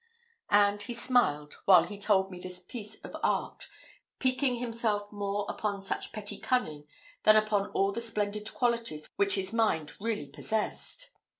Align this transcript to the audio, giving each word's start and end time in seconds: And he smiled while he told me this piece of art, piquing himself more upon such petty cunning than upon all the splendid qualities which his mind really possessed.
And 0.49 0.81
he 0.81 0.95
smiled 0.95 1.57
while 1.65 1.83
he 1.83 1.95
told 1.99 2.31
me 2.31 2.39
this 2.39 2.59
piece 2.59 2.95
of 3.01 3.15
art, 3.21 3.67
piquing 4.17 4.55
himself 4.55 5.11
more 5.11 5.45
upon 5.47 5.83
such 5.83 6.11
petty 6.11 6.39
cunning 6.39 6.87
than 7.21 7.35
upon 7.35 7.69
all 7.73 7.91
the 7.91 8.01
splendid 8.01 8.51
qualities 8.51 9.07
which 9.17 9.35
his 9.35 9.53
mind 9.53 9.93
really 10.01 10.25
possessed. 10.25 11.11